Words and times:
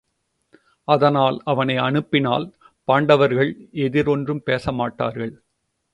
அதனால் 0.87 1.41
அவனை 1.43 1.77
அனுப்பினால் 1.77 2.47
பாண்டவர்கள் 2.83 3.51
எதிர் 3.71 4.07
ஒன்றும் 4.07 4.41
பேசமாட்டார்கள். 4.45 5.33